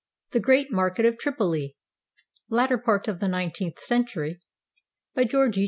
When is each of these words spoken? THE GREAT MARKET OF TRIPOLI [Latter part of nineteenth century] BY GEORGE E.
THE 0.31 0.39
GREAT 0.39 0.71
MARKET 0.71 1.05
OF 1.05 1.19
TRIPOLI 1.19 1.75
[Latter 2.49 2.79
part 2.79 3.07
of 3.07 3.21
nineteenth 3.21 3.77
century] 3.79 4.39
BY 5.13 5.25
GEORGE 5.25 5.57
E. 5.59 5.59